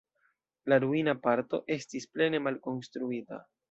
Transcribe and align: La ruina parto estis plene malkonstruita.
La 0.73 0.79
ruina 0.85 1.15
parto 1.27 1.61
estis 1.79 2.11
plene 2.17 2.43
malkonstruita. 2.49 3.45